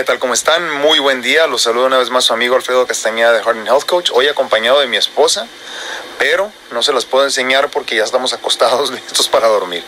¿Qué 0.00 0.04
tal? 0.04 0.18
¿Cómo 0.18 0.32
están? 0.32 0.66
Muy 0.78 0.98
buen 0.98 1.20
día. 1.20 1.46
Los 1.46 1.60
saludo 1.60 1.84
una 1.84 1.98
vez 1.98 2.08
más 2.08 2.24
su 2.24 2.32
amigo 2.32 2.56
Alfredo 2.56 2.86
Castañeda 2.86 3.34
de 3.34 3.42
Harding 3.42 3.66
Health 3.66 3.84
Coach. 3.84 4.10
Hoy 4.14 4.28
acompañado 4.28 4.80
de 4.80 4.86
mi 4.86 4.96
esposa, 4.96 5.46
pero 6.18 6.50
no 6.70 6.82
se 6.82 6.94
las 6.94 7.04
puedo 7.04 7.26
enseñar 7.26 7.68
porque 7.68 7.96
ya 7.96 8.04
estamos 8.04 8.32
acostados 8.32 8.90
listos 8.94 9.28
para 9.28 9.48
dormir. 9.48 9.84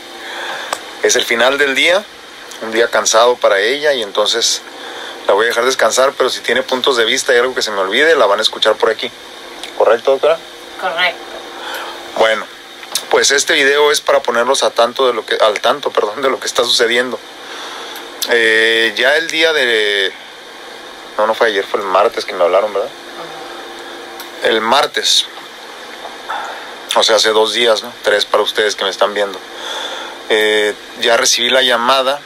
Es 1.02 1.16
el 1.16 1.24
final 1.24 1.56
del 1.56 1.74
día, 1.74 2.04
un 2.60 2.72
día 2.72 2.88
cansado 2.88 3.36
para 3.36 3.58
ella 3.60 3.94
y 3.94 4.02
entonces 4.02 4.60
la 5.26 5.32
voy 5.32 5.46
a 5.46 5.48
dejar 5.48 5.64
descansar, 5.64 6.12
pero 6.12 6.28
si 6.28 6.40
tiene 6.40 6.62
puntos 6.62 6.98
de 6.98 7.06
vista 7.06 7.32
y 7.32 7.38
algo 7.38 7.54
que 7.54 7.62
se 7.62 7.70
me 7.70 7.78
olvide, 7.78 8.14
la 8.14 8.26
van 8.26 8.38
a 8.38 8.42
escuchar 8.42 8.74
por 8.74 8.90
aquí. 8.90 9.10
¿Correcto, 9.78 10.10
doctora? 10.10 10.38
Correcto. 10.78 11.22
Bueno, 12.18 12.44
pues 13.10 13.30
este 13.30 13.54
video 13.54 13.90
es 13.90 14.02
para 14.02 14.20
ponerlos 14.20 14.62
a 14.62 14.68
tanto 14.68 15.06
de 15.06 15.14
lo 15.14 15.24
que, 15.24 15.36
al 15.36 15.58
tanto, 15.60 15.90
perdón, 15.90 16.20
de 16.20 16.28
lo 16.28 16.38
que 16.38 16.48
está 16.48 16.64
sucediendo. 16.64 17.18
Eh, 18.30 18.92
ya 18.96 19.16
el 19.16 19.28
día 19.28 19.52
de... 19.52 20.12
No, 21.18 21.26
no 21.26 21.34
fue 21.34 21.48
ayer, 21.48 21.64
fue 21.64 21.80
el 21.80 21.86
martes 21.86 22.24
que 22.24 22.34
me 22.34 22.44
hablaron, 22.44 22.72
¿verdad? 22.72 22.88
El 24.44 24.60
martes. 24.60 25.26
O 26.94 27.02
sea, 27.02 27.16
hace 27.16 27.30
dos 27.30 27.52
días, 27.54 27.82
¿no? 27.82 27.92
Tres 28.02 28.24
para 28.24 28.42
ustedes 28.42 28.76
que 28.76 28.84
me 28.84 28.90
están 28.90 29.14
viendo. 29.14 29.38
Eh, 30.28 30.74
ya 31.00 31.16
recibí 31.16 31.50
la 31.50 31.62
llamada 31.62 32.20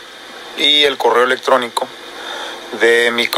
y 0.56 0.84
el 0.84 0.96
correo 0.96 1.24
electrónico 1.24 1.88
de 2.80 3.10
mi... 3.10 3.28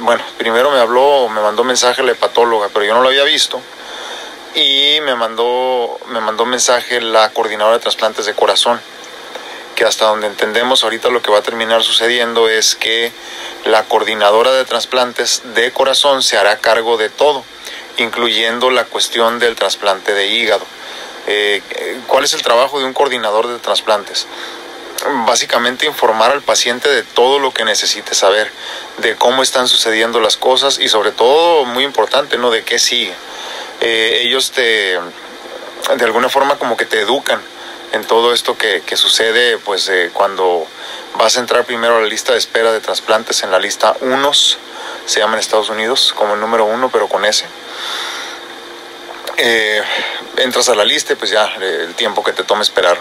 Bueno, 0.00 0.24
primero 0.38 0.70
me 0.70 0.78
habló, 0.78 1.28
me 1.28 1.40
mandó 1.40 1.64
mensaje 1.64 2.02
la 2.02 2.12
hepatóloga, 2.12 2.68
pero 2.72 2.84
yo 2.84 2.94
no 2.94 3.02
lo 3.02 3.08
había 3.08 3.24
visto. 3.24 3.60
Y 4.54 5.00
me 5.02 5.14
mandó, 5.14 5.98
me 6.08 6.20
mandó 6.20 6.46
mensaje 6.46 7.00
la 7.00 7.30
coordinadora 7.30 7.76
de 7.76 7.82
trasplantes 7.82 8.24
de 8.24 8.34
corazón 8.34 8.80
que 9.76 9.84
hasta 9.84 10.06
donde 10.06 10.26
entendemos 10.26 10.82
ahorita 10.82 11.10
lo 11.10 11.22
que 11.22 11.30
va 11.30 11.38
a 11.38 11.42
terminar 11.42 11.84
sucediendo 11.84 12.48
es 12.48 12.74
que 12.74 13.12
la 13.64 13.84
coordinadora 13.84 14.50
de 14.52 14.64
trasplantes 14.64 15.42
de 15.54 15.70
corazón 15.70 16.22
se 16.22 16.38
hará 16.38 16.58
cargo 16.58 16.96
de 16.96 17.10
todo, 17.10 17.44
incluyendo 17.98 18.70
la 18.70 18.84
cuestión 18.84 19.38
del 19.38 19.54
trasplante 19.54 20.14
de 20.14 20.28
hígado. 20.28 20.64
Eh, 21.28 21.62
¿Cuál 22.08 22.24
es 22.24 22.32
el 22.32 22.42
trabajo 22.42 22.80
de 22.80 22.86
un 22.86 22.94
coordinador 22.94 23.48
de 23.48 23.58
trasplantes? 23.58 24.26
Básicamente 25.26 25.86
informar 25.86 26.32
al 26.32 26.42
paciente 26.42 26.88
de 26.88 27.02
todo 27.02 27.38
lo 27.38 27.52
que 27.52 27.64
necesite 27.64 28.14
saber, 28.14 28.50
de 28.98 29.14
cómo 29.16 29.42
están 29.42 29.68
sucediendo 29.68 30.20
las 30.20 30.38
cosas 30.38 30.78
y 30.78 30.88
sobre 30.88 31.12
todo, 31.12 31.66
muy 31.66 31.84
importante, 31.84 32.38
¿no? 32.38 32.50
De 32.50 32.64
qué 32.64 32.78
sigue. 32.78 33.14
Eh, 33.82 34.22
ellos 34.22 34.52
te, 34.52 34.98
de 35.96 36.04
alguna 36.04 36.30
forma 36.30 36.56
como 36.58 36.78
que 36.78 36.86
te 36.86 37.00
educan 37.00 37.42
en 37.92 38.04
todo 38.04 38.32
esto 38.32 38.56
que, 38.56 38.82
sucede 38.96 39.58
pues 39.58 39.88
eh, 39.88 40.10
cuando 40.12 40.66
vas 41.18 41.36
a 41.36 41.40
entrar 41.40 41.64
primero 41.64 41.96
a 41.96 42.00
la 42.00 42.06
lista 42.06 42.32
de 42.32 42.38
espera 42.38 42.72
de 42.72 42.80
trasplantes 42.80 43.42
en 43.42 43.50
la 43.50 43.58
lista 43.58 43.96
UNOS, 44.00 44.58
se 45.06 45.20
llama 45.20 45.34
en 45.34 45.40
Estados 45.40 45.70
Unidos 45.70 46.12
como 46.16 46.34
el 46.34 46.40
número 46.40 46.64
uno 46.64 46.90
pero 46.90 47.08
con 47.08 47.24
S. 47.24 47.44
Eh, 49.38 49.82
entras 50.38 50.68
a 50.70 50.74
la 50.74 50.84
lista 50.84 51.12
y 51.12 51.16
pues 51.16 51.30
ya 51.30 51.46
eh, 51.60 51.84
el 51.86 51.94
tiempo 51.94 52.24
que 52.24 52.32
te 52.32 52.42
toma 52.42 52.62
esperar. 52.62 52.98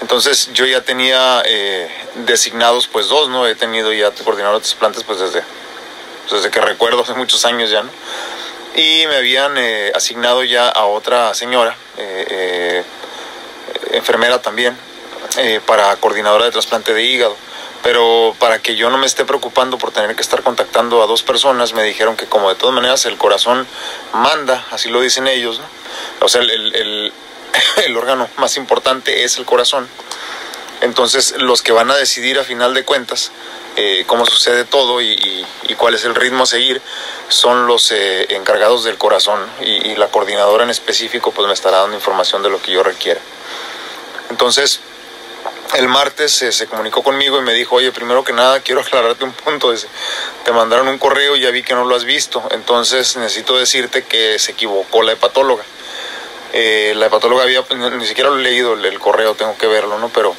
Entonces 0.00 0.50
yo 0.52 0.66
ya 0.66 0.80
tenía 0.80 1.44
designados 2.26 2.88
pues 2.88 3.06
dos, 3.06 3.28
¿no? 3.28 3.46
He 3.46 3.54
tenido 3.54 3.92
ya 3.92 4.10
coordinador 4.10 4.56
de 4.56 4.62
trasplantes 4.62 5.04
pues 5.04 5.20
desde, 5.20 5.44
pues, 6.28 6.42
desde 6.42 6.50
que 6.50 6.60
recuerdo 6.60 7.02
hace 7.02 7.14
muchos 7.14 7.44
años 7.44 7.70
ya, 7.70 7.84
¿no? 7.84 7.90
Y 8.74 9.06
me 9.06 9.16
habían 9.16 9.56
asignado 9.94 10.42
ya 10.42 10.68
a 10.68 10.86
otra 10.86 11.34
señora, 11.34 11.76
enfermera 13.92 14.42
también, 14.42 14.76
eh, 15.38 15.60
para 15.66 15.94
coordinadora 15.96 16.44
de 16.44 16.50
trasplante 16.50 16.92
de 16.92 17.02
hígado. 17.04 17.36
Pero 17.82 18.34
para 18.38 18.60
que 18.60 18.76
yo 18.76 18.90
no 18.90 18.98
me 18.98 19.06
esté 19.06 19.24
preocupando 19.24 19.76
por 19.76 19.90
tener 19.90 20.14
que 20.14 20.22
estar 20.22 20.42
contactando 20.42 21.02
a 21.02 21.06
dos 21.06 21.22
personas, 21.22 21.72
me 21.72 21.82
dijeron 21.82 22.16
que 22.16 22.26
como 22.26 22.48
de 22.48 22.54
todas 22.54 22.74
maneras 22.74 23.06
el 23.06 23.16
corazón 23.16 23.66
manda, 24.12 24.64
así 24.70 24.88
lo 24.88 25.00
dicen 25.00 25.26
ellos, 25.26 25.60
o 26.20 26.28
sea, 26.28 26.42
el, 26.42 27.12
órgano 27.96 28.28
más 28.36 28.56
importante 28.56 29.24
es 29.24 29.36
el 29.38 29.44
corazón. 29.44 29.88
Entonces 30.80 31.34
los 31.38 31.62
que 31.62 31.72
van 31.72 31.90
a 31.90 31.96
decidir 31.96 32.38
a 32.38 32.44
final 32.44 32.74
de 32.74 32.84
cuentas 32.84 33.32
eh, 33.76 34.04
cómo 34.06 34.26
sucede 34.26 34.64
todo 34.64 35.00
y, 35.00 35.46
cuál 35.76 35.94
es 35.94 36.04
el 36.04 36.14
ritmo 36.14 36.44
a 36.44 36.46
seguir 36.46 36.80
son 37.28 37.66
los 37.66 37.90
eh, 37.90 38.26
encargados 38.34 38.84
del 38.84 38.98
corazón 38.98 39.40
y, 39.60 39.88
y, 39.88 39.96
la 39.96 40.08
coordinadora 40.08 40.62
en 40.62 40.70
específico 40.70 41.32
pues 41.32 41.48
me 41.48 41.54
estará 41.54 41.78
dando 41.78 41.96
información 41.96 42.42
de 42.42 42.50
lo 42.50 42.62
que 42.62 42.70
yo 42.70 42.84
requiera. 42.84 43.20
Entonces, 44.32 44.80
el 45.74 45.88
martes 45.88 46.40
eh, 46.40 46.52
se 46.52 46.66
comunicó 46.66 47.02
conmigo 47.02 47.38
y 47.38 47.42
me 47.42 47.52
dijo, 47.52 47.76
oye, 47.76 47.92
primero 47.92 48.24
que 48.24 48.32
nada 48.32 48.60
quiero 48.60 48.80
aclararte 48.80 49.24
un 49.24 49.32
punto. 49.32 49.74
te 50.42 50.52
mandaron 50.52 50.88
un 50.88 50.96
correo 50.96 51.36
y 51.36 51.40
ya 51.40 51.50
vi 51.50 51.62
que 51.62 51.74
no 51.74 51.84
lo 51.84 51.94
has 51.94 52.04
visto. 52.04 52.42
Entonces 52.50 53.14
necesito 53.18 53.58
decirte 53.58 54.04
que 54.04 54.38
se 54.38 54.52
equivocó 54.52 55.02
la 55.02 55.12
hepatóloga. 55.12 55.64
Eh, 56.54 56.94
la 56.96 57.06
hepatóloga 57.06 57.42
había, 57.42 57.62
ni 57.70 58.06
siquiera 58.06 58.30
lo 58.30 58.38
he 58.38 58.42
leído 58.42 58.72
el, 58.72 58.98
correo, 58.98 59.34
tengo 59.34 59.58
que 59.58 59.66
verlo, 59.66 59.98
¿no? 59.98 60.08
Pero, 60.08 60.34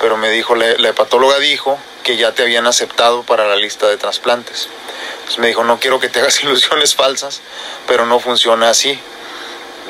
pero 0.00 0.16
me 0.16 0.30
dijo, 0.30 0.54
la, 0.54 0.70
hepatóloga 0.88 1.38
dijo 1.38 1.78
que 2.02 2.16
ya 2.16 2.32
te 2.32 2.42
habían 2.42 2.66
aceptado 2.66 3.24
para 3.24 3.46
la 3.46 3.56
lista 3.56 3.88
de 3.88 3.98
trasplantes. 3.98 4.70
Entonces 5.16 5.38
me 5.38 5.48
dijo, 5.48 5.64
no 5.64 5.78
quiero 5.80 6.00
que 6.00 6.08
te 6.08 6.20
hagas 6.20 6.40
ilusiones 6.42 6.94
falsas, 6.94 7.42
pero 7.86 8.06
no 8.06 8.20
funciona 8.20 8.70
así. 8.70 8.98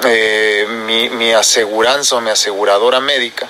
Eh, 0.03 0.67
mi, 0.87 1.09
mi 1.09 1.33
aseguranza 1.33 2.17
o 2.17 2.21
mi 2.21 2.31
aseguradora 2.31 3.01
médica, 3.01 3.49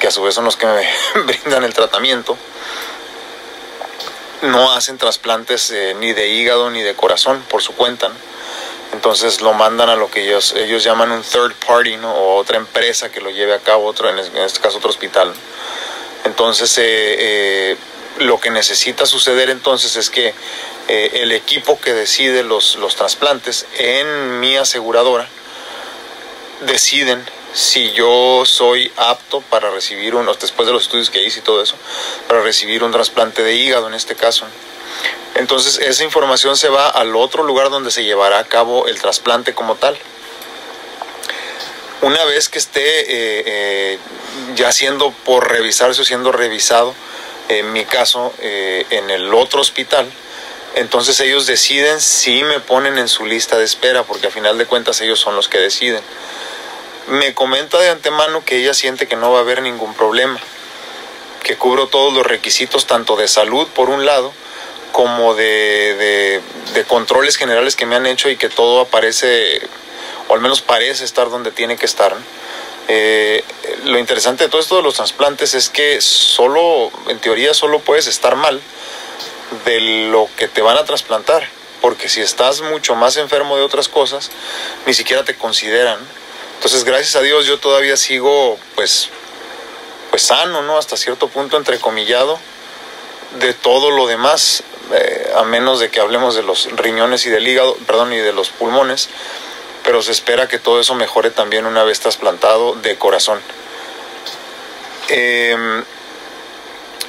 que 0.00 0.08
a 0.08 0.10
su 0.10 0.22
vez 0.22 0.34
son 0.34 0.44
los 0.44 0.56
que 0.56 0.66
me 0.66 0.88
brindan 1.24 1.64
el 1.64 1.74
tratamiento, 1.74 2.36
no 4.42 4.72
hacen 4.72 4.98
trasplantes 4.98 5.70
eh, 5.70 5.94
ni 5.98 6.12
de 6.12 6.28
hígado 6.28 6.70
ni 6.70 6.82
de 6.82 6.94
corazón 6.94 7.44
por 7.48 7.62
su 7.62 7.74
cuenta. 7.74 8.10
Entonces 8.92 9.40
lo 9.40 9.52
mandan 9.52 9.88
a 9.88 9.96
lo 9.96 10.10
que 10.10 10.24
ellos, 10.24 10.54
ellos 10.56 10.82
llaman 10.84 11.12
un 11.12 11.22
third 11.22 11.54
party 11.66 11.96
¿no? 11.96 12.12
o 12.12 12.36
otra 12.36 12.56
empresa 12.56 13.10
que 13.10 13.20
lo 13.20 13.30
lleve 13.30 13.54
a 13.54 13.58
cabo, 13.60 13.86
otro, 13.86 14.10
en 14.10 14.18
este 14.18 14.60
caso 14.60 14.78
otro 14.78 14.90
hospital. 14.90 15.32
Entonces 16.24 16.74
eh, 16.78 17.76
lo 18.18 18.40
que 18.40 18.50
necesita 18.50 19.06
suceder 19.06 19.48
entonces 19.48 19.96
es 19.96 20.10
que 20.10 20.34
el 20.88 21.32
equipo 21.32 21.80
que 21.80 21.94
decide 21.94 22.42
los, 22.42 22.76
los 22.76 22.96
trasplantes 22.96 23.66
en 23.78 24.40
mi 24.40 24.56
aseguradora, 24.56 25.26
deciden 26.66 27.24
si 27.52 27.92
yo 27.92 28.44
soy 28.46 28.90
apto 28.96 29.40
para 29.42 29.70
recibir 29.70 30.14
un, 30.14 30.26
después 30.26 30.66
de 30.66 30.72
los 30.72 30.82
estudios 30.82 31.10
que 31.10 31.22
hice 31.22 31.40
y 31.40 31.42
todo 31.42 31.62
eso, 31.62 31.76
para 32.26 32.42
recibir 32.42 32.82
un 32.82 32.92
trasplante 32.92 33.42
de 33.42 33.54
hígado 33.54 33.88
en 33.88 33.94
este 33.94 34.14
caso. 34.14 34.46
Entonces 35.34 35.78
esa 35.78 36.04
información 36.04 36.56
se 36.56 36.68
va 36.68 36.88
al 36.88 37.16
otro 37.16 37.42
lugar 37.42 37.70
donde 37.70 37.90
se 37.90 38.04
llevará 38.04 38.38
a 38.38 38.44
cabo 38.44 38.86
el 38.86 39.00
trasplante 39.00 39.54
como 39.54 39.76
tal. 39.76 39.98
Una 42.02 42.24
vez 42.24 42.48
que 42.48 42.58
esté 42.58 42.80
eh, 42.82 43.44
eh, 43.46 43.98
ya 44.56 44.72
siendo 44.72 45.12
por 45.24 45.50
revisarse 45.50 46.02
o 46.02 46.04
siendo 46.04 46.32
revisado, 46.32 46.94
en 47.48 47.72
mi 47.72 47.84
caso, 47.84 48.34
eh, 48.40 48.86
en 48.90 49.10
el 49.10 49.32
otro 49.34 49.60
hospital, 49.60 50.10
entonces 50.74 51.20
ellos 51.20 51.46
deciden 51.46 52.00
si 52.00 52.44
me 52.44 52.60
ponen 52.60 52.98
en 52.98 53.08
su 53.08 53.26
lista 53.26 53.58
de 53.58 53.64
espera, 53.64 54.04
porque 54.04 54.28
a 54.28 54.30
final 54.30 54.58
de 54.58 54.66
cuentas 54.66 55.00
ellos 55.00 55.20
son 55.20 55.36
los 55.36 55.48
que 55.48 55.58
deciden 55.58 56.02
me 57.08 57.34
comenta 57.34 57.78
de 57.78 57.90
antemano 57.90 58.44
que 58.44 58.58
ella 58.58 58.74
siente 58.74 59.08
que 59.08 59.16
no 59.16 59.32
va 59.32 59.38
a 59.38 59.42
haber 59.42 59.62
ningún 59.62 59.94
problema, 59.94 60.38
que 61.42 61.56
cubro 61.56 61.88
todos 61.88 62.12
los 62.12 62.26
requisitos 62.26 62.86
tanto 62.86 63.16
de 63.16 63.28
salud 63.28 63.66
por 63.68 63.90
un 63.90 64.06
lado 64.06 64.32
como 64.92 65.34
de, 65.34 66.40
controles 66.86 67.36
generales 67.36 67.74
que 67.74 67.86
me 67.86 67.96
han 67.96 68.06
hecho 68.06 68.28
y 68.28 68.36
que 68.36 68.48
todo 68.48 68.82
aparece, 68.82 69.60
o 70.28 70.34
al 70.34 70.40
menos 70.40 70.60
parece 70.60 71.04
estar 71.04 71.30
donde 71.30 71.50
tiene 71.50 71.76
que 71.76 71.86
estar. 71.86 72.14
Eh, 72.88 73.42
lo 73.84 73.98
interesante 73.98 74.44
de 74.44 74.50
todo 74.50 74.60
esto 74.60 74.76
de 74.76 74.82
los 74.82 74.94
trasplantes 74.94 75.54
es 75.54 75.68
que 75.68 76.00
solo, 76.00 76.90
en 77.08 77.18
teoría, 77.18 77.54
solo 77.54 77.80
puedes 77.80 78.06
estar 78.06 78.36
mal 78.36 78.60
de 79.64 79.80
lo 80.10 80.28
que 80.36 80.48
te 80.48 80.62
van 80.62 80.76
a 80.76 80.84
trasplantar, 80.84 81.48
porque 81.80 82.08
si 82.08 82.20
estás 82.20 82.60
mucho 82.60 82.94
más 82.94 83.16
enfermo 83.16 83.56
de 83.56 83.62
otras 83.62 83.88
cosas, 83.88 84.30
ni 84.86 84.94
siquiera 84.94 85.24
te 85.24 85.34
consideran. 85.34 85.98
Entonces, 86.62 86.84
gracias 86.84 87.16
a 87.16 87.22
Dios, 87.22 87.44
yo 87.44 87.58
todavía 87.58 87.96
sigo, 87.96 88.56
pues, 88.76 89.08
pues 90.10 90.22
sano, 90.22 90.62
¿no? 90.62 90.78
Hasta 90.78 90.96
cierto 90.96 91.26
punto, 91.26 91.56
entrecomillado, 91.56 92.38
de 93.40 93.52
todo 93.52 93.90
lo 93.90 94.06
demás, 94.06 94.62
eh, 94.92 95.32
a 95.34 95.42
menos 95.42 95.80
de 95.80 95.90
que 95.90 95.98
hablemos 95.98 96.36
de 96.36 96.44
los 96.44 96.68
riñones 96.76 97.26
y 97.26 97.30
del 97.30 97.48
hígado, 97.48 97.76
perdón, 97.84 98.12
y 98.12 98.18
de 98.18 98.32
los 98.32 98.50
pulmones, 98.50 99.08
pero 99.82 100.02
se 100.02 100.12
espera 100.12 100.46
que 100.46 100.60
todo 100.60 100.78
eso 100.78 100.94
mejore 100.94 101.32
también 101.32 101.66
una 101.66 101.82
vez 101.82 101.98
trasplantado 101.98 102.74
de 102.74 102.96
corazón. 102.96 103.40
Em, 105.08 105.84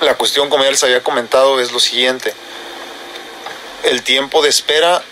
la 0.02 0.16
cuestión, 0.16 0.50
como 0.50 0.64
ya 0.64 0.72
les 0.72 0.84
había 0.84 1.04
comentado, 1.04 1.62
es 1.62 1.72
lo 1.72 1.80
siguiente. 1.80 2.34
El 3.84 4.02
tiempo 4.02 4.42
de 4.42 4.50
espera 4.50 5.04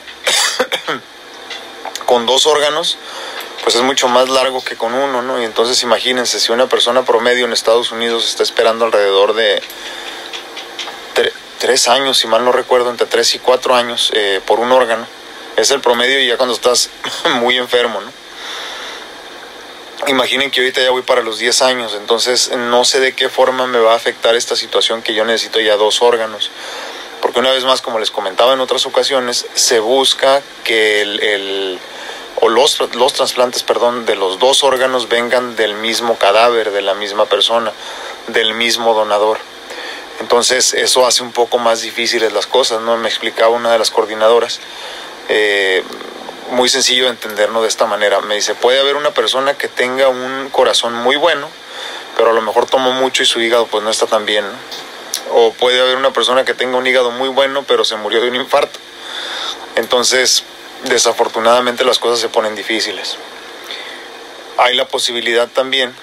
con 2.08 2.26
dos 2.26 2.48
órganos 2.48 2.98
pues 3.64 3.76
es 3.76 3.82
mucho 3.82 4.08
más 4.08 4.30
largo 4.30 4.64
que 4.64 4.76
con 4.76 4.94
uno, 4.94 5.22
¿no? 5.22 5.42
Y 5.42 5.46
entonces 5.46 5.82
imagínense, 5.84 6.40
si 6.40 6.52
una 6.52 6.68
persona 6.68 7.06
promedio 7.06 7.46
en 7.46 7.54
Estados 7.54 7.92
Unidos 7.92 8.28
está 8.28 8.44
esperando 8.44 8.86
alrededor 8.86 9.34
de 9.34 9.62
tres 11.62 11.88
años, 11.88 12.18
si 12.18 12.28
mal 12.28 12.44
no 12.44 12.52
recuerdo, 12.52 12.90
entre 12.90 13.06
tres 13.06 13.36
y 13.36 13.40
cuatro 13.40 13.76
años 13.76 14.12
eh, 14.16 14.42
por 14.48 14.60
un 14.60 14.72
órgano. 14.72 15.06
Es 15.58 15.70
el 15.70 15.80
promedio 15.80 16.20
y 16.20 16.28
ya 16.28 16.36
cuando 16.36 16.56
estás 16.56 16.90
muy 17.40 17.58
enfermo, 17.58 18.02
¿no? 18.02 18.12
Imaginen 20.08 20.50
que 20.50 20.62
ahorita 20.62 20.82
ya 20.82 20.90
voy 20.90 21.04
para 21.04 21.22
los 21.22 21.38
10 21.38 21.62
años, 21.62 21.94
entonces 21.94 22.50
no 22.58 22.84
sé 22.84 23.00
de 23.00 23.14
qué 23.14 23.30
forma 23.30 23.68
me 23.68 23.78
va 23.78 23.94
a 23.94 23.96
afectar 23.96 24.34
esta 24.34 24.56
situación 24.56 25.04
que 25.04 25.14
yo 25.14 25.24
necesito 25.24 25.60
ya 25.60 25.76
dos 25.76 26.02
órganos. 26.02 26.50
Porque 27.22 27.38
una 27.38 27.52
vez 27.52 27.64
más, 27.66 27.84
como 27.84 28.00
les 28.00 28.10
comentaba 28.10 28.54
en 28.54 28.62
otras 28.62 28.88
ocasiones, 28.88 29.46
se 29.54 29.80
busca 29.80 30.42
que 30.64 31.02
el, 31.02 31.80
o 32.42 32.50
los, 32.50 32.80
los 32.96 33.14
trasplantes, 33.14 33.64
perdón, 33.64 34.06
de 34.06 34.16
los 34.16 34.40
dos 34.40 34.64
órganos 34.64 35.08
vengan 35.08 35.56
del 35.56 35.76
mismo 35.76 36.18
cadáver, 36.18 36.72
de 36.72 36.82
la 36.82 36.96
misma 36.96 37.26
persona, 37.26 37.72
del 38.28 38.56
mismo 38.56 38.94
donador. 38.94 39.38
Entonces 40.20 40.74
eso 40.74 41.06
hace 41.06 41.24
un 41.24 41.32
poco 41.32 41.60
más 41.60 41.82
difíciles 41.82 42.34
las 42.34 42.48
cosas, 42.48 42.82
¿no? 42.82 42.98
Me 42.98 43.10
explicaba 43.10 43.50
una 43.50 43.72
de 43.72 43.80
las 43.80 43.92
coordinadoras. 43.92 44.60
Eh, 45.30 45.84
muy 46.52 46.68
sencillo 46.68 47.06
de 47.06 47.12
entenderlo 47.12 47.62
de 47.62 47.68
esta 47.68 47.86
manera. 47.86 48.20
Me 48.22 48.36
dice, 48.36 48.56
puede 48.56 48.80
haber 48.80 48.96
una 48.96 49.12
persona 49.12 49.54
que 49.54 49.68
tenga 49.68 50.10
un 50.10 50.50
corazón 50.52 50.94
muy 50.96 51.16
bueno, 51.16 51.48
pero 52.18 52.32
a 52.32 52.34
lo 52.34 52.42
mejor 52.42 52.66
tomó 52.66 52.92
mucho 52.92 53.24
y 53.24 53.26
su 53.26 53.40
hígado 53.40 53.68
pues 53.68 53.84
no 53.84 53.90
está 53.90 54.08
tan 54.08 54.26
bien. 54.26 54.46
O 55.32 55.54
puede 55.54 55.80
haber 55.80 55.96
una 55.96 56.12
persona 56.12 56.44
que 56.44 56.54
tenga 56.54 56.78
un 56.78 56.86
hígado 56.86 57.12
muy 57.12 57.30
bueno, 57.30 57.64
pero 57.68 57.86
se 57.86 57.96
murió 57.96 58.22
de 58.22 58.30
un 58.30 58.36
infarto. 58.36 58.80
Entonces, 59.76 60.44
desafortunadamente 60.86 61.84
las 61.84 62.00
cosas 62.00 62.20
se 62.20 62.30
ponen 62.30 62.56
difíciles. 62.56 63.18
Hay 64.58 64.76
la 64.76 64.88
posibilidad 64.88 65.48
también 65.48 65.94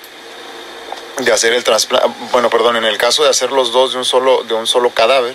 de 1.19 1.33
hacer 1.33 1.53
el 1.53 1.65
trasplante, 1.65 2.09
bueno, 2.33 2.51
perdón, 2.51 2.77
en 2.77 2.85
el 2.85 2.99
caso 2.99 3.25
de 3.25 3.31
hacer 3.31 3.51
los 3.51 3.73
dos 3.73 3.93
de 3.93 3.99
un 3.99 4.05
solo, 4.05 4.45
de 4.45 4.55
un 4.55 4.67
solo 4.67 4.91
cadáver, 4.91 5.35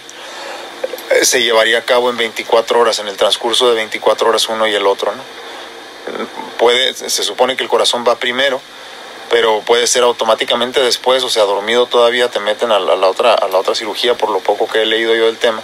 eh, 1.12 1.26
se 1.26 1.42
llevaría 1.42 1.80
a 1.80 1.82
cabo 1.82 2.10
en 2.10 2.18
24 2.18 2.80
horas, 2.80 3.00
en 3.00 3.08
el 3.08 3.18
transcurso 3.18 3.70
de 3.70 3.76
24 3.76 4.30
horas 4.30 4.48
uno 4.50 4.68
y 4.68 4.74
el 4.74 4.88
otro. 4.88 5.12
¿no? 5.12 5.22
Puede, 6.58 6.94
se 6.94 7.24
supone 7.24 7.58
que 7.58 7.64
el 7.64 7.70
corazón 7.70 8.06
va 8.08 8.16
primero, 8.16 8.62
pero 9.30 9.62
puede 9.62 9.88
ser 9.88 10.04
automáticamente 10.04 10.80
después, 10.82 11.24
o 11.24 11.30
sea, 11.30 11.44
dormido 11.44 11.88
todavía 11.88 12.30
te 12.30 12.40
meten 12.40 12.72
a 12.72 12.80
la, 12.80 13.08
otra, 13.08 13.34
a 13.34 13.48
la 13.48 13.58
otra 13.58 13.76
cirugía 13.76 14.16
por 14.16 14.30
lo 14.30 14.40
poco 14.40 14.68
que 14.68 14.82
he 14.82 14.86
leído 14.86 15.16
yo 15.16 15.26
del 15.26 15.38
tema. 15.38 15.62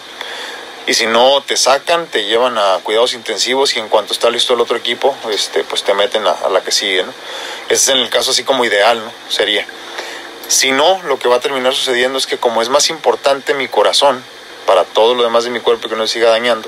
Y 0.90 0.96
si 0.96 1.06
no 1.06 1.44
te 1.44 1.56
sacan, 1.56 2.08
te 2.08 2.26
llevan 2.26 2.58
a 2.58 2.80
cuidados 2.82 3.14
intensivos 3.14 3.76
y 3.76 3.80
en 3.80 3.90
cuanto 3.90 4.12
está 4.12 4.32
listo 4.32 4.56
el 4.56 4.60
otro 4.60 4.76
equipo, 4.76 5.16
este, 5.32 5.64
pues 5.64 5.84
te 5.84 5.94
meten 5.94 6.26
a, 6.26 6.50
la 6.50 6.62
que 6.64 6.72
sigue. 6.72 7.04
¿no? 7.04 7.14
Ese 7.66 7.74
es 7.76 7.90
en 7.90 7.98
el 7.98 8.10
caso 8.10 8.32
así 8.32 8.44
como 8.44 8.66
ideal, 8.66 8.98
¿no? 8.98 9.12
Sería. 9.30 9.68
Si 10.48 10.72
no, 10.72 11.00
lo 11.04 11.20
que 11.20 11.28
va 11.28 11.36
a 11.36 11.40
terminar 11.40 11.76
sucediendo 11.76 12.18
es 12.18 12.26
que 12.26 12.40
como 12.40 12.64
es 12.64 12.70
más 12.70 12.90
importante 12.90 13.54
mi 13.54 13.68
corazón, 13.68 14.24
para 14.66 14.84
todo 14.84 15.14
lo 15.14 15.22
demás 15.22 15.44
de 15.44 15.52
mi 15.52 15.60
cuerpo 15.60 15.90
que 15.90 15.96
no 15.96 16.08
siga 16.08 16.32
dañando. 16.32 16.68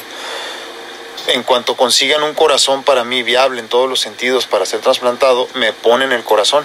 En 1.25 1.41
cuanto 1.41 1.75
consigan 1.75 2.21
un 2.21 2.35
corazón 2.35 2.83
para 2.83 3.03
mí 3.03 3.23
viable 3.23 3.59
en 3.59 3.69
todos 3.69 3.89
los 3.89 4.01
sentidos 4.01 4.45
para 4.45 4.67
ser 4.67 4.81
trasplantado, 4.81 5.47
me 5.55 5.73
ponen 5.73 6.11
el 6.11 6.23
corazón. 6.23 6.63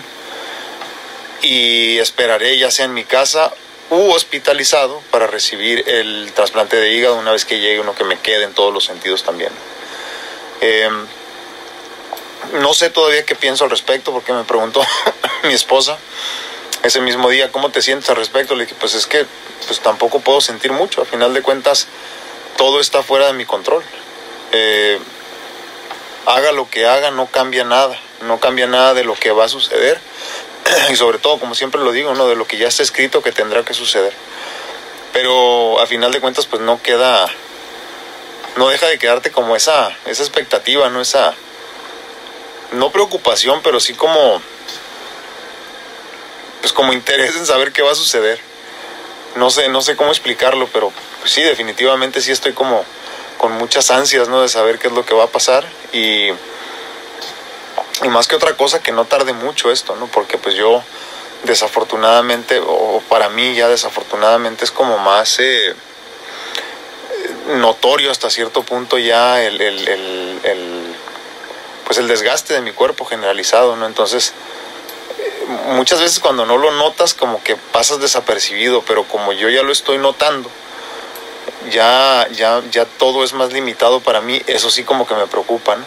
Y 1.40 1.96
esperaré 2.00 2.58
ya 2.58 2.70
sea 2.70 2.84
en 2.84 2.92
mi 2.92 3.04
casa 3.04 3.50
u 3.90 4.10
hospitalizado 4.10 5.02
para 5.10 5.26
recibir 5.26 5.88
el 5.88 6.32
trasplante 6.34 6.76
de 6.76 6.92
hígado 6.92 7.16
una 7.16 7.32
vez 7.32 7.44
que 7.44 7.60
llegue 7.60 7.80
uno 7.80 7.94
que 7.94 8.04
me 8.04 8.18
quede 8.18 8.44
en 8.44 8.52
todos 8.52 8.72
los 8.72 8.84
sentidos 8.84 9.22
también. 9.22 9.52
Em, 10.60 11.06
no 12.60 12.74
sé 12.74 12.90
todavía 12.90 13.24
qué 13.24 13.34
pienso 13.34 13.64
al 13.64 13.70
respecto 13.70 14.12
porque 14.12 14.32
me 14.32 14.44
preguntó 14.44 14.82
mi 15.44 15.54
esposa 15.54 15.98
ese 16.86 17.00
mismo 17.00 17.28
día, 17.28 17.50
¿cómo 17.50 17.70
te 17.70 17.82
sientes 17.82 18.08
al 18.10 18.16
respecto? 18.16 18.54
Le 18.54 18.64
dije, 18.64 18.76
pues 18.78 18.94
es 18.94 19.06
que 19.06 19.26
pues 19.66 19.80
tampoco 19.80 20.20
puedo 20.20 20.40
sentir 20.40 20.72
mucho. 20.72 21.02
A 21.02 21.04
final 21.04 21.34
de 21.34 21.42
cuentas, 21.42 21.88
todo 22.56 22.80
está 22.80 23.02
fuera 23.02 23.26
de 23.26 23.32
mi 23.32 23.44
control. 23.44 23.82
Eh, 24.52 24.98
haga 26.26 26.52
lo 26.52 26.70
que 26.70 26.86
haga, 26.86 27.10
no 27.10 27.26
cambia 27.26 27.64
nada. 27.64 27.98
No 28.22 28.40
cambia 28.40 28.66
nada 28.66 28.94
de 28.94 29.04
lo 29.04 29.14
que 29.14 29.30
va 29.32 29.44
a 29.44 29.48
suceder. 29.48 30.00
y 30.90 30.96
sobre 30.96 31.18
todo, 31.18 31.38
como 31.38 31.54
siempre 31.54 31.80
lo 31.80 31.92
digo, 31.92 32.14
¿no? 32.14 32.28
de 32.28 32.36
lo 32.36 32.46
que 32.46 32.56
ya 32.56 32.68
está 32.68 32.82
escrito 32.82 33.22
que 33.22 33.32
tendrá 33.32 33.64
que 33.64 33.74
suceder. 33.74 34.12
Pero 35.12 35.80
a 35.80 35.86
final 35.86 36.12
de 36.12 36.20
cuentas, 36.20 36.46
pues 36.46 36.62
no 36.62 36.82
queda. 36.82 37.26
No 38.56 38.68
deja 38.68 38.86
de 38.86 38.98
quedarte 38.98 39.30
como 39.30 39.56
esa, 39.56 39.90
esa 40.06 40.22
expectativa, 40.22 40.88
¿no? 40.90 41.00
Esa. 41.00 41.34
No 42.72 42.90
preocupación, 42.90 43.60
pero 43.62 43.80
sí 43.80 43.94
como. 43.94 44.42
Pues 46.60 46.72
como 46.72 46.92
interés 46.92 47.36
en 47.36 47.46
saber 47.46 47.72
qué 47.72 47.82
va 47.82 47.92
a 47.92 47.94
suceder 47.94 48.40
no 49.36 49.50
sé, 49.50 49.68
no 49.68 49.82
sé 49.82 49.96
cómo 49.96 50.10
explicarlo, 50.10 50.68
pero 50.72 50.92
pues 51.20 51.30
sí, 51.30 51.42
definitivamente 51.42 52.20
sí 52.20 52.32
estoy 52.32 52.52
como 52.52 52.84
con 53.38 53.52
muchas 53.52 53.90
ansias, 53.90 54.28
¿no? 54.28 54.42
De 54.42 54.48
saber 54.48 54.78
qué 54.78 54.88
es 54.88 54.92
lo 54.94 55.04
que 55.04 55.14
va 55.14 55.24
a 55.24 55.28
pasar 55.28 55.64
y, 55.92 56.30
y 58.02 58.08
más 58.08 58.26
que 58.28 58.36
otra 58.36 58.56
cosa 58.56 58.82
que 58.82 58.92
no 58.92 59.04
tarde 59.04 59.32
mucho 59.32 59.70
esto, 59.70 59.96
¿no? 59.96 60.06
Porque 60.06 60.38
pues 60.38 60.54
yo 60.54 60.82
desafortunadamente, 61.44 62.60
o 62.60 63.02
para 63.08 63.28
mí 63.28 63.54
ya 63.54 63.68
desafortunadamente 63.68 64.64
es 64.64 64.70
como 64.70 64.98
más 64.98 65.38
eh, 65.38 65.74
notorio 67.48 68.10
hasta 68.10 68.30
cierto 68.30 68.62
punto 68.62 68.98
ya 68.98 69.42
el, 69.42 69.60
el, 69.60 69.88
el, 69.88 70.94
pues 71.84 71.98
el 71.98 72.08
desgaste 72.08 72.54
de 72.54 72.60
mi 72.60 72.72
cuerpo 72.72 73.04
generalizado, 73.04 73.76
¿no? 73.76 73.86
Entonces, 73.86 74.32
muchas 75.68 76.00
veces 76.00 76.18
cuando 76.18 76.44
no 76.44 76.56
lo 76.56 76.72
notas 76.72 77.14
como 77.14 77.42
que 77.42 77.56
pasas 77.56 78.00
desapercibido, 78.00 78.82
pero 78.82 79.04
como 79.04 79.32
yo 79.32 79.48
ya 79.48 79.62
lo 79.62 79.72
estoy 79.72 79.98
notando, 79.98 80.50
ya, 81.70 82.26
ya, 82.32 82.62
ya 82.70 82.84
todo 82.84 83.24
es 83.24 83.32
más 83.32 83.52
limitado 83.52 84.00
para 84.00 84.20
mí, 84.20 84.42
eso 84.46 84.70
sí 84.70 84.84
como 84.84 85.06
que 85.06 85.14
me 85.14 85.26
preocupa, 85.26 85.76
¿no? 85.76 85.84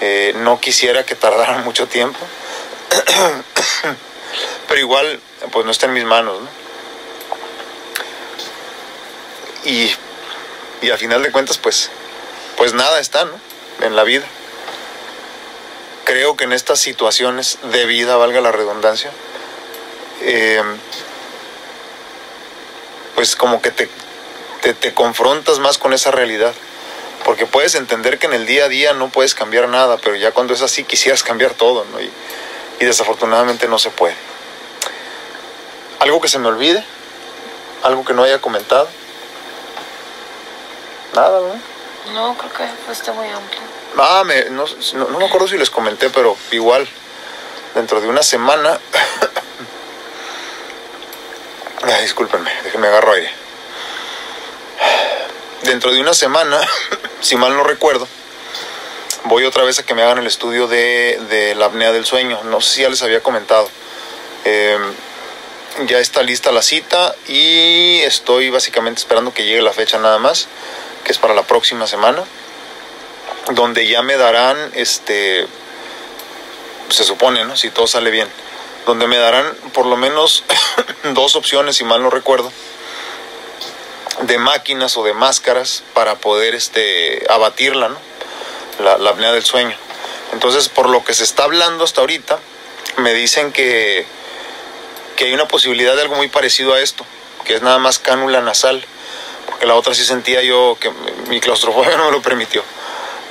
Eh, 0.00 0.32
no 0.36 0.60
quisiera 0.60 1.04
que 1.04 1.14
tardara 1.14 1.58
mucho 1.64 1.86
tiempo, 1.86 2.18
pero 4.68 4.80
igual 4.80 5.20
pues 5.52 5.64
no 5.64 5.72
está 5.72 5.86
en 5.86 5.94
mis 5.94 6.04
manos, 6.04 6.40
¿no? 6.40 6.48
Y, 9.64 9.92
y 10.82 10.90
a 10.90 10.96
final 10.96 11.22
de 11.22 11.32
cuentas 11.32 11.58
pues, 11.58 11.90
pues 12.56 12.72
nada 12.72 13.00
está, 13.00 13.24
¿no? 13.24 13.40
En 13.80 13.96
la 13.96 14.04
vida 14.04 14.24
creo 16.08 16.38
que 16.38 16.44
en 16.44 16.54
estas 16.54 16.78
situaciones 16.80 17.58
de 17.70 17.84
vida, 17.84 18.16
valga 18.16 18.40
la 18.40 18.50
redundancia, 18.50 19.10
eh, 20.22 20.62
pues 23.14 23.36
como 23.36 23.60
que 23.60 23.70
te, 23.70 23.90
te, 24.72 24.94
confrontas 24.94 25.58
más 25.58 25.76
con 25.76 25.92
esa 25.92 26.10
realidad. 26.10 26.54
Porque 27.28 27.44
puedes 27.44 27.74
entender 27.74 28.18
que 28.18 28.24
en 28.24 28.32
el 28.32 28.46
día 28.46 28.64
a 28.64 28.68
día 28.68 28.94
no 28.94 29.10
puedes 29.10 29.34
cambiar 29.34 29.68
nada, 29.68 29.98
pero 29.98 30.16
ya 30.16 30.32
cuando 30.32 30.54
es 30.54 30.62
así 30.62 30.84
quisieras 30.84 31.22
cambiar 31.22 31.52
todo, 31.52 31.84
¿no? 31.92 32.00
Y, 32.00 32.10
y 32.80 32.84
desafortunadamente 32.86 33.68
no 33.68 33.78
se 33.78 33.90
puede. 33.90 34.14
¿Algo 35.98 36.22
que 36.22 36.28
se 36.28 36.38
me 36.38 36.48
olvide? 36.48 36.82
¿Algo 37.82 38.02
que 38.02 38.14
no 38.14 38.22
haya 38.22 38.40
comentado? 38.40 38.88
Nada, 41.14 41.40
¿verdad? 41.40 41.58
No, 42.14 42.34
creo 42.38 42.50
que 42.50 42.64
fuiste 42.86 43.12
muy 43.12 43.28
amplio. 43.28 43.60
Ah, 43.98 44.22
me, 44.24 44.46
no, 44.46 44.64
no, 44.94 45.18
me 45.18 45.26
acuerdo 45.26 45.48
si 45.48 45.58
les 45.58 45.68
comenté, 45.68 46.08
pero 46.08 46.34
igual, 46.52 46.88
dentro 47.74 48.00
de 48.00 48.08
una 48.08 48.22
semana. 48.22 48.80
Ay, 51.82 52.02
discúlpenme, 52.04 52.50
déjenme 52.64 52.86
agarro 52.86 53.12
aire. 53.12 53.30
Dentro 55.64 55.92
de 55.92 56.00
una 56.00 56.14
semana, 56.14 56.58
si 57.20 57.36
mal 57.36 57.56
no 57.56 57.64
recuerdo, 57.64 58.06
voy 59.24 59.44
otra 59.44 59.64
vez 59.64 59.78
a 59.78 59.82
que 59.82 59.94
me 59.94 60.02
hagan 60.02 60.18
el 60.18 60.26
estudio 60.26 60.66
de, 60.68 61.18
de 61.28 61.54
la 61.54 61.66
apnea 61.66 61.92
del 61.92 62.04
sueño. 62.04 62.42
No 62.44 62.60
sé 62.60 62.74
si 62.74 62.82
ya 62.82 62.88
les 62.88 63.02
había 63.02 63.22
comentado. 63.22 63.68
Em, 64.44 64.94
ya 65.86 65.98
está 65.98 66.22
lista 66.22 66.50
la 66.50 66.62
cita 66.62 67.14
y 67.28 68.00
estoy 68.02 68.50
básicamente 68.50 69.00
esperando 69.00 69.32
que 69.32 69.44
llegue 69.44 69.62
la 69.62 69.72
fecha 69.72 69.98
nada 69.98 70.18
más, 70.18 70.48
que 71.04 71.12
es 71.12 71.18
para 71.18 71.34
la 71.34 71.44
próxima 71.44 71.86
semana 71.86 72.24
donde 73.54 73.86
ya 73.86 74.02
me 74.02 74.16
darán, 74.16 74.56
este, 74.74 75.46
se 76.88 77.04
supone, 77.04 77.44
¿no? 77.44 77.56
Si 77.56 77.70
todo 77.70 77.86
sale 77.86 78.10
bien, 78.10 78.28
donde 78.86 79.06
me 79.06 79.16
darán 79.16 79.54
por 79.72 79.86
lo 79.86 79.96
menos 79.96 80.44
dos 81.14 81.36
opciones, 81.36 81.76
si 81.76 81.84
mal 81.84 82.02
no 82.02 82.10
recuerdo, 82.10 82.52
de 84.22 84.38
máquinas 84.38 84.96
o 84.96 85.04
de 85.04 85.12
máscaras 85.12 85.82
para 85.94 86.16
poder 86.16 86.54
este, 86.54 87.24
abatirla, 87.28 87.88
¿no? 87.88 87.98
La, 88.80 88.98
la 88.98 89.10
apnea 89.10 89.32
del 89.32 89.44
sueño. 89.44 89.76
Entonces, 90.32 90.68
por 90.68 90.88
lo 90.88 91.04
que 91.04 91.14
se 91.14 91.24
está 91.24 91.44
hablando 91.44 91.84
hasta 91.84 92.00
ahorita, 92.00 92.38
me 92.98 93.14
dicen 93.14 93.52
que, 93.52 94.06
que 95.16 95.26
hay 95.26 95.32
una 95.32 95.48
posibilidad 95.48 95.94
de 95.94 96.02
algo 96.02 96.16
muy 96.16 96.28
parecido 96.28 96.74
a 96.74 96.80
esto, 96.80 97.04
que 97.44 97.54
es 97.54 97.62
nada 97.62 97.78
más 97.78 97.98
cánula 97.98 98.40
nasal, 98.40 98.84
porque 99.46 99.66
la 99.66 99.74
otra 99.74 99.94
sí 99.94 100.04
sentía 100.04 100.42
yo 100.42 100.76
que 100.80 100.90
mi 101.28 101.40
claustrofobia 101.40 101.96
no 101.96 102.06
me 102.06 102.12
lo 102.12 102.22
permitió. 102.22 102.62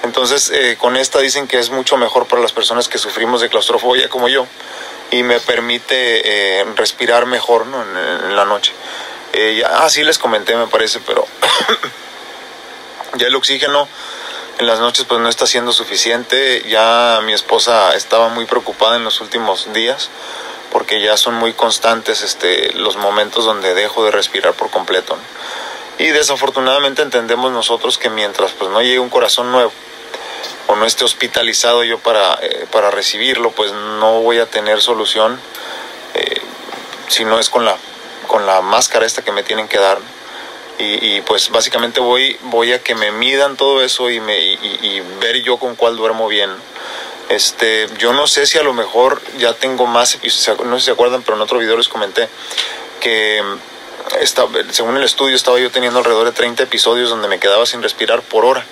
Entonces, 0.03 0.51
eh, 0.51 0.77
con 0.79 0.96
esta 0.96 1.20
dicen 1.20 1.48
que 1.48 1.60
es 1.60 1.70
mucho 1.70 1.98
mejor 1.98 2.27
para 2.27 2.41
las 2.41 2.53
personas 2.53 2.88
que 2.88 2.98
sufrimos 2.98 3.41
de 3.41 3.50
claustrofobia 3.50 4.10
como 4.10 4.29
yo 4.29 4.48
y 5.12 5.24
me 5.24 5.39
permite 5.39 6.60
eh, 6.60 6.65
respirar 6.75 7.25
mejor 7.25 7.65
¿no? 7.67 7.82
en, 7.82 8.36
la 8.36 8.46
noche. 8.46 8.74
Eh, 9.34 9.58
ya, 9.60 9.84
ah, 9.84 9.90
sí 9.90 10.04
les 10.04 10.18
comenté, 10.18 10.56
me 10.56 10.68
parece, 10.68 11.00
pero 11.00 11.26
ya 13.16 13.28
el 13.28 13.36
oxígeno 13.36 13.88
en 14.58 14.66
las 14.66 14.80
noches 14.80 15.06
pues 15.06 15.20
no 15.20 15.30
está 15.30 15.46
siendo 15.46 15.72
suficiente. 15.72 16.64
Ya 16.68 17.20
mi 17.24 17.34
esposa 17.34 17.96
estaba 17.96 18.30
muy 18.30 18.46
preocupada 18.46 18.96
en 18.96 19.04
los 19.04 19.22
últimos 19.22 19.72
días 19.74 20.10
porque 20.72 21.02
ya 21.02 21.18
son 21.18 21.36
muy 21.36 21.54
constantes 21.54 22.22
este, 22.22 22.74
los 22.74 22.98
momentos 22.98 23.46
donde 23.46 23.74
dejo 23.74 24.04
de 24.06 24.12
respirar 24.12 24.54
por 24.54 24.70
completo. 24.70 25.18
Y 25.98 26.08
desafortunadamente 26.08 27.02
entendemos 27.02 27.52
nosotros 27.52 27.98
que 27.98 28.10
mientras 28.10 28.52
pues 28.52 28.70
no 28.70 28.82
llegue 28.82 29.00
un 29.00 29.10
corazón 29.10 29.52
nuevo 29.52 29.72
o 30.68 30.76
no 30.76 30.86
esté 30.86 31.06
hospitalizado 31.06 31.84
yo 31.84 31.98
para, 31.98 32.38
eh, 32.42 32.68
para 32.72 32.92
recibirlo, 32.92 33.52
pues 33.52 33.72
no 33.72 34.22
voy 34.22 34.40
a 34.40 34.46
tener 34.46 34.82
solución 34.82 35.40
eh, 36.14 36.42
si 37.08 37.24
no 37.24 37.40
es 37.40 37.50
con 37.50 37.66
la, 37.66 37.78
con 38.38 38.46
la 38.46 38.62
máscara 38.62 39.03
esta 39.03 39.24
que 39.24 39.32
me 39.32 39.41
tienen 39.41 39.67
que 39.67 39.79
dar. 39.79 39.98
Y, 40.77 41.15
y, 41.15 41.22
pues 41.22 41.50
básicamente 41.50 42.00
voy, 42.00 42.38
voy 42.44 42.72
a 42.72 42.84
que 42.84 42.94
me 42.94 43.12
midan 43.12 43.58
todo 43.58 43.82
eso 43.82 44.12
y, 44.12 44.20
me, 44.20 44.38
y, 44.39 44.60
y 44.84 45.00
ver 45.20 45.41
yo 45.41 45.58
con 45.58 45.75
cuál 45.75 45.96
duermo 45.96 46.27
bien. 46.27 46.51
Este, 47.29 47.88
yo 47.98 48.13
no 48.13 48.27
sé 48.27 48.46
si 48.46 48.60
a 48.60 48.62
lo 48.62 48.74
mejor 48.74 49.20
ya 49.39 49.53
tengo 49.53 49.88
más 49.88 50.20
no 50.24 50.29
sé 50.29 50.79
si 50.79 50.86
se 50.86 50.91
acuerdan, 50.91 51.24
pero 51.24 51.36
en 51.36 51.41
otro 51.41 51.58
video 51.58 51.75
les 51.77 51.88
comenté 51.88 52.29
que 53.00 53.41
esta, 54.22 54.46
según 54.70 54.96
el 54.98 55.03
estudio 55.03 55.36
estaba 55.36 55.60
yo 55.60 55.72
teniendo 55.72 55.98
alrededor 55.98 56.25
de 56.25 56.32
30 56.32 56.62
episodios 56.62 57.10
donde 57.10 57.27
me 57.27 57.39
quedaba 57.39 57.65
sin 57.65 57.82
respirar 57.82 58.22
por 58.22 58.46
hora. 58.46 58.63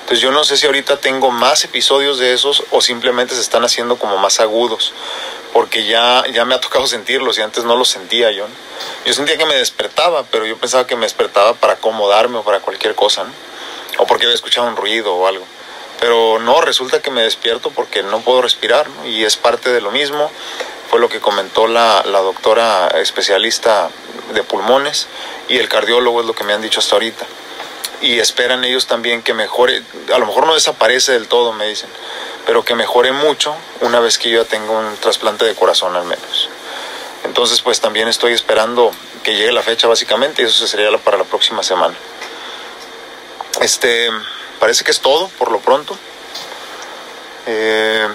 Entonces 0.00 0.18
yo 0.18 0.32
no 0.32 0.42
sé 0.42 0.56
si 0.56 0.66
ahorita 0.66 0.96
tengo 0.96 1.30
más 1.30 1.62
episodios 1.62 2.18
de 2.18 2.32
esos 2.32 2.64
o 2.72 2.80
simplemente 2.80 3.36
se 3.36 3.42
están 3.42 3.64
haciendo 3.64 3.94
como 3.96 4.18
más 4.18 4.40
agudos, 4.40 4.92
porque 5.52 5.86
ya, 5.86 6.24
ya 6.32 6.44
me 6.44 6.56
ha 6.56 6.60
tocado 6.60 6.88
sentirlos 6.88 7.38
y 7.38 7.42
antes 7.42 7.62
no 7.62 7.76
los 7.76 7.88
sentía 7.90 8.32
yo. 8.32 8.48
¿no? 8.48 8.73
Yo 9.04 9.12
sentía 9.12 9.36
que 9.36 9.46
me 9.46 9.54
despertaba, 9.54 10.24
pero 10.30 10.46
yo 10.46 10.56
pensaba 10.56 10.86
que 10.86 10.96
me 10.96 11.06
despertaba 11.06 11.54
para 11.54 11.74
acomodarme 11.74 12.38
o 12.38 12.42
para 12.42 12.60
cualquier 12.60 12.94
cosa, 12.94 13.24
¿no? 13.24 13.32
o 13.98 14.06
porque 14.06 14.24
había 14.24 14.34
escuchado 14.34 14.66
un 14.66 14.76
ruido 14.76 15.14
o 15.14 15.26
algo. 15.26 15.44
Pero 16.00 16.38
no, 16.38 16.60
resulta 16.60 17.00
que 17.00 17.10
me 17.10 17.22
despierto 17.22 17.70
porque 17.70 18.02
no 18.02 18.20
puedo 18.20 18.42
respirar 18.42 18.88
¿no? 18.88 19.06
y 19.06 19.24
es 19.24 19.36
parte 19.36 19.72
de 19.72 19.80
lo 19.80 19.90
mismo. 19.90 20.30
Fue 20.90 21.00
lo 21.00 21.08
que 21.08 21.20
comentó 21.20 21.66
la, 21.66 22.02
la 22.04 22.20
doctora 22.20 22.88
especialista 22.88 23.90
de 24.32 24.42
pulmones 24.42 25.08
y 25.48 25.58
el 25.58 25.68
cardiólogo 25.68 26.20
es 26.20 26.26
lo 26.26 26.34
que 26.34 26.44
me 26.44 26.52
han 26.52 26.62
dicho 26.62 26.80
hasta 26.80 26.96
ahorita 26.96 27.26
y 28.04 28.18
esperan 28.18 28.64
ellos 28.64 28.86
también 28.86 29.22
que 29.22 29.32
mejore, 29.32 29.82
a 30.12 30.18
lo 30.18 30.26
mejor 30.26 30.46
no 30.46 30.54
desaparece 30.54 31.12
del 31.12 31.26
todo, 31.26 31.52
me 31.52 31.66
dicen, 31.66 31.88
pero 32.44 32.64
que 32.64 32.74
mejore 32.74 33.12
mucho 33.12 33.54
una 33.80 33.98
vez 33.98 34.18
que 34.18 34.28
yo 34.28 34.42
ya 34.42 34.48
tengo 34.48 34.78
un 34.78 34.96
trasplante 34.98 35.46
de 35.46 35.54
corazón 35.54 35.96
al 35.96 36.04
menos. 36.04 36.50
Entonces, 37.24 37.60
pues 37.62 37.80
también 37.80 38.08
estoy 38.08 38.32
esperando 38.32 38.90
que 39.22 39.34
llegue 39.34 39.52
la 39.52 39.62
fecha 39.62 39.88
básicamente 39.88 40.42
y 40.42 40.44
eso 40.44 40.66
sería 40.66 40.96
para 40.98 41.18
la 41.18 41.24
próxima 41.24 41.62
semana. 41.62 41.94
Este, 43.60 44.10
parece 44.60 44.84
que 44.84 44.90
es 44.90 45.00
todo 45.00 45.28
por 45.38 45.50
lo 45.50 45.60
pronto. 45.60 45.98
Eh, 47.46 48.08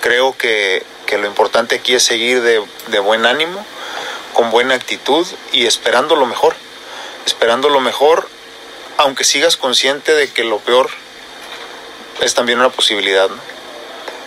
creo 0.00 0.36
que, 0.36 0.84
que, 1.06 1.18
lo 1.18 1.26
importante 1.26 1.76
aquí 1.76 1.94
es 1.94 2.02
seguir 2.02 2.42
de, 2.42 2.62
de 2.88 2.98
buen 2.98 3.26
ánimo, 3.26 3.64
con 4.34 4.50
buena 4.50 4.74
actitud 4.74 5.26
y 5.52 5.66
esperando 5.66 6.16
lo 6.16 6.26
mejor. 6.26 6.54
Esperando 7.26 7.68
lo 7.68 7.80
mejor 7.80 8.28
aunque 9.00 9.24
sigas 9.24 9.56
consciente 9.56 10.14
de 10.14 10.28
que 10.28 10.44
lo 10.44 10.58
peor 10.58 10.90
es 12.20 12.34
también 12.34 12.58
una 12.58 12.68
posibilidad, 12.68 13.30
¿no? 13.30 13.40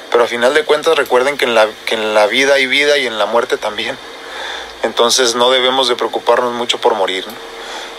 Pero 0.09 0.23
a 0.23 0.27
final 0.27 0.53
de 0.55 0.63
cuentas 0.63 0.97
recuerden 0.97 1.37
que 1.37 1.45
en, 1.45 1.53
la, 1.53 1.67
que 1.85 1.93
en 1.93 2.15
la 2.15 2.25
vida 2.25 2.55
hay 2.55 2.65
vida 2.65 2.97
y 2.97 3.05
en 3.05 3.19
la 3.19 3.27
muerte 3.27 3.57
también. 3.57 3.95
Entonces 4.83 5.35
no 5.35 5.49
debemos 5.49 5.87
de 5.87 5.95
preocuparnos 5.95 6.53
mucho 6.53 6.79
por 6.79 6.93
morir. 6.93 7.25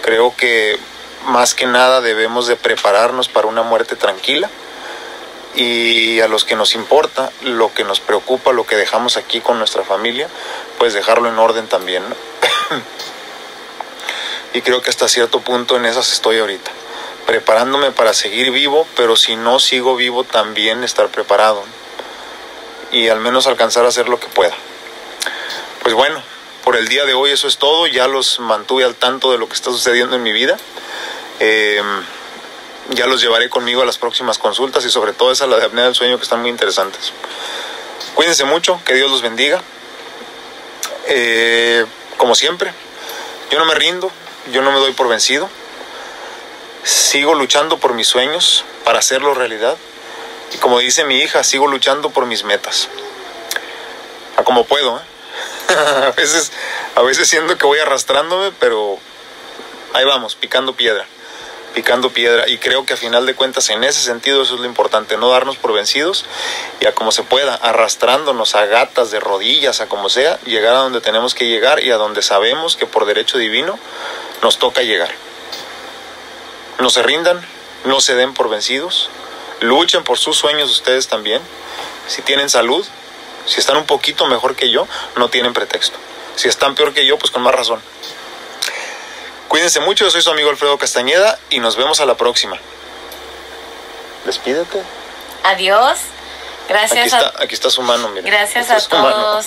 Creo 0.03 0.37
que 0.37 0.79
más 1.27 1.55
que 1.55 1.67
nada 1.67 2.01
debemos 2.01 2.47
de 2.47 2.57
prepararnos 2.57 3.29
para 3.29 3.49
una 3.49 3.63
muerte 3.63 3.97
tranquila 3.97 4.51
y 5.55 6.21
a 6.21 6.29
los 6.29 6.45
que 6.45 6.57
nos 6.57 6.75
importa, 6.75 7.31
lo 7.43 7.73
que 7.73 7.85
nos 7.85 8.01
preocupa, 8.01 8.53
lo 8.53 8.67
que 8.67 8.77
dejamos 8.77 9.17
aquí 9.17 9.41
con 9.41 9.59
nuestra 9.59 9.85
familia, 9.85 10.29
pues 10.79 10.93
dejarlo 10.93 11.29
en 11.29 11.39
orden 11.39 11.69
también. 11.69 12.03
¿no? 12.09 12.17
y 14.53 14.63
creo 14.63 14.83
que 14.83 14.91
hasta 14.91 15.09
cierto 15.09 15.41
punto 15.41 15.77
en 15.77 15.87
esas 15.87 16.13
estoy 16.13 16.39
ahorita, 16.39 16.71
preparándome 17.27 17.93
para 17.93 18.13
seguir 18.15 18.51
vivo, 18.51 18.87
pero 18.97 19.17
si 19.17 19.37
no 19.37 19.59
sigo 19.59 19.97
vivo 19.97 20.25
también 20.25 20.85
estar 20.85 21.09
preparado 21.09 21.63
y 22.91 23.09
al 23.09 23.21
menos 23.21 23.47
alcanzar 23.47 23.85
a 23.85 23.89
hacer 23.89 24.09
lo 24.09 24.21
que 24.21 24.27
pueda. 24.27 24.55
Pues 25.83 25.95
bueno, 25.95 26.23
por 26.65 26.77
el 26.77 26.89
día 26.89 27.05
de 27.05 27.13
hoy 27.13 27.31
eso 27.31 27.47
es 27.47 27.59
todo, 27.59 27.87
ya 27.87 28.09
los 28.09 28.41
mantuve 28.41 28.85
al 28.85 28.95
tanto 28.95 29.31
de 29.31 29.39
lo 29.39 29.47
que 29.47 29.55
está 29.55 29.71
sucediendo 29.71 30.17
en 30.17 30.23
mi 30.23 30.33
vida. 30.33 30.57
Eh, 31.39 31.83
ya 32.91 33.07
los 33.07 33.21
llevaré 33.21 33.51
conmigo 33.51 33.83
a 33.83 33.85
las 33.85 33.99
próximas 33.99 34.39
consultas 34.39 34.85
y 34.85 34.91
sobre 34.91 35.13
todo 35.13 35.31
esa 35.31 35.47
la 35.47 35.59
de 35.59 35.67
apnea 35.67 35.85
del 35.85 35.95
sueño 35.95 36.17
que 36.17 36.23
están 36.23 36.41
muy 36.41 36.51
interesantes. 36.51 37.13
Cuídense 38.15 38.45
mucho, 38.45 38.81
que 38.85 38.95
Dios 38.95 39.11
los 39.11 39.21
bendiga. 39.21 39.63
Eh, 41.07 41.85
como 42.17 42.35
siempre, 42.35 42.73
yo 43.51 43.59
no 43.59 43.67
me 43.67 43.75
rindo, 43.75 44.11
yo 44.53 44.63
no 44.63 44.73
me 44.73 44.79
doy 44.79 44.93
por 44.93 45.09
vencido. 45.09 45.51
Sigo 46.83 47.35
luchando 47.35 47.79
por 47.79 47.93
mis 47.93 48.07
sueños 48.07 48.65
para 48.85 49.01
hacerlo 49.01 49.35
realidad. 49.35 49.77
Y 50.55 50.59
como 50.59 50.79
dice 50.79 51.05
mi 51.05 51.19
hija, 51.19 51.45
sigo 51.45 51.67
luchando 51.67 52.11
por 52.11 52.25
mis 52.27 52.45
metas. 52.45 52.89
A 54.37 54.45
como 54.45 54.65
puedo. 54.65 54.99
¿eh? 54.99 55.14
a, 56.07 56.11
veces, 56.17 56.53
a 56.95 57.03
veces 57.03 57.29
siento 57.29 57.57
que 57.57 57.67
voy 57.67 57.79
arrastrándome, 57.79 58.53
pero 58.59 58.99
ahí 59.93 60.05
vamos, 60.05 60.35
picando 60.35 60.75
piedra. 60.75 61.07
Picando 61.75 62.11
piedra. 62.11 62.49
Y 62.49 62.59
creo 62.59 62.87
que 62.87 62.95
a 62.95 62.97
final 62.97 63.27
de 63.27 63.35
cuentas, 63.35 63.69
en 63.71 63.83
ese 63.83 64.01
sentido, 64.01 64.43
eso 64.43 64.55
es 64.55 64.61
lo 64.61 64.67
importante. 64.67 65.17
No 65.17 65.31
darnos 65.31 65.57
por 65.57 65.73
vencidos 65.73 66.25
y 66.81 66.87
a 66.87 66.95
como 66.95 67.11
se 67.11 67.25
pueda, 67.25 67.55
arrastrándonos 67.57 68.55
a 68.55 68.67
gatas 68.67 69.11
de 69.11 69.19
rodillas, 69.19 69.81
a 69.81 69.89
como 69.89 70.09
sea, 70.09 70.39
llegar 70.41 70.77
a 70.77 70.79
donde 70.79 71.01
tenemos 71.01 71.35
que 71.35 71.49
llegar 71.49 71.83
y 71.83 71.91
a 71.91 71.97
donde 71.97 72.23
sabemos 72.23 72.77
que 72.77 72.87
por 72.87 73.07
derecho 73.07 73.39
divino 73.39 73.79
nos 74.43 74.59
toca 74.59 74.83
llegar. 74.83 75.11
No 76.79 76.91
se 76.91 77.03
rindan, 77.03 77.45
no 77.85 78.01
se 78.01 78.15
den 78.15 78.35
por 78.35 78.49
vencidos, 78.49 79.11
luchen 79.61 80.05
por 80.05 80.19
sus 80.19 80.37
sueños 80.37 80.71
ustedes 80.71 81.09
también. 81.09 81.43
Si 82.07 82.23
tienen 82.23 82.51
salud, 82.51 82.87
si 83.47 83.61
están 83.61 83.77
un 83.77 83.87
poquito 83.87 84.27
mejor 84.27 84.57
que 84.57 84.71
yo, 84.71 84.87
no 85.17 85.29
tienen 85.29 85.53
pretexto. 85.53 85.99
Si 86.37 86.49
están 86.49 86.75
peor 86.75 86.93
que 86.93 87.07
yo, 87.07 87.19
pues 87.19 87.31
con 87.31 87.43
más 87.43 87.55
razón. 87.55 87.81
Cuídense 89.49 89.81
mucho, 89.81 90.05
yo 90.05 90.11
soy 90.11 90.23
su 90.23 90.31
amigo 90.31 90.51
Alfredo 90.51 90.79
Castañeda 90.79 91.39
y 91.51 91.61
nos 91.61 91.77
vemos 91.77 92.01
a 92.01 92.07
la 92.07 92.17
próxima. 92.17 92.59
Despídete. 94.25 94.83
Adiós. 95.45 95.99
Gracias. 96.69 97.13
Aquí 97.13 97.25
está, 97.25 97.43
aquí 97.43 97.55
está 97.55 97.71
su 97.71 97.83
mano, 97.83 98.09
mira. 98.09 98.27
Gracias 98.27 98.71
a 98.71 98.81
todos. 98.89 99.47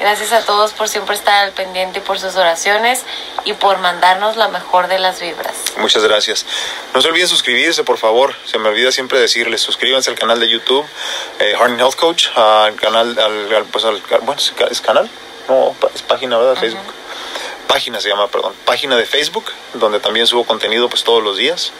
Gracias 0.00 0.32
a 0.32 0.44
todos 0.44 0.72
por 0.72 0.88
siempre 0.88 1.14
estar 1.14 1.44
al 1.44 1.52
pendiente 1.52 1.98
y 1.98 2.02
por 2.02 2.20
sus 2.20 2.36
oraciones 2.36 3.04
y 3.44 3.52
por 3.54 3.78
mandarnos 3.78 4.36
la 4.36 4.48
mejor 4.48 4.86
de 4.86 4.98
las 4.98 5.20
vibras. 5.20 5.54
Muchas 5.78 6.04
gracias. 6.04 6.46
No 6.94 7.02
se 7.02 7.08
olviden 7.08 7.28
suscribirse, 7.28 7.82
por 7.82 7.98
favor. 7.98 8.34
Se 8.44 8.58
me 8.58 8.68
olvida 8.68 8.92
siempre 8.92 9.18
decirles, 9.18 9.60
suscríbanse 9.60 10.10
al 10.10 10.18
canal 10.18 10.38
de 10.38 10.48
YouTube, 10.48 10.86
eh, 11.40 11.54
Heart 11.58 11.80
Health 11.80 11.96
Coach, 11.96 12.26
al 12.36 12.76
canal, 12.76 13.18
al, 13.18 13.54
al, 13.54 13.64
pues 13.64 13.84
al, 13.84 14.00
bueno, 14.22 14.40
¿es 14.70 14.80
canal? 14.80 15.10
No, 15.48 15.74
es 15.94 16.02
página, 16.02 16.38
¿verdad? 16.38 16.56
Facebook. 16.60 16.84
Uh 16.86 16.90
-huh. 16.90 17.66
Página 17.66 18.00
se 18.00 18.08
llama, 18.08 18.28
perdón. 18.28 18.54
Página 18.64 18.96
de 18.96 19.04
Facebook, 19.04 19.52
donde 19.74 20.00
también 20.00 20.26
subo 20.26 20.44
contenido 20.44 20.88
pues 20.88 21.04
todos 21.04 21.22
los 21.22 21.36
días. 21.36 21.72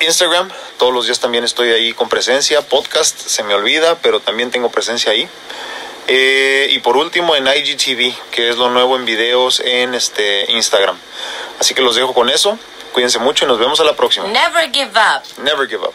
Instagram, 0.00 0.50
todos 0.76 0.92
los 0.92 1.06
días 1.06 1.18
también 1.18 1.44
estoy 1.44 1.70
ahí 1.70 1.92
con 1.92 2.08
presencia. 2.08 2.60
Podcast, 2.62 3.18
se 3.18 3.42
me 3.42 3.54
olvida, 3.54 3.96
pero 4.02 4.20
también 4.20 4.50
tengo 4.50 4.70
presencia 4.70 5.12
ahí. 5.12 5.28
Eh, 6.08 6.68
y 6.70 6.78
por 6.78 6.96
último 6.96 7.36
en 7.36 7.46
IGTV, 7.46 8.14
que 8.30 8.48
es 8.48 8.56
lo 8.56 8.70
nuevo 8.70 8.96
en 8.96 9.04
videos 9.04 9.60
en 9.60 9.94
este 9.94 10.50
Instagram. 10.52 10.98
Así 11.60 11.74
que 11.74 11.82
los 11.82 11.94
dejo 11.96 12.14
con 12.14 12.30
eso. 12.30 12.58
Cuídense 12.92 13.18
mucho 13.18 13.44
y 13.44 13.48
nos 13.48 13.58
vemos 13.58 13.78
a 13.80 13.84
la 13.84 13.94
próxima. 13.94 14.26
Never 14.28 14.70
give 14.72 14.90
up. 14.90 15.22
Never 15.42 15.68
give 15.68 15.84
up. 15.84 15.94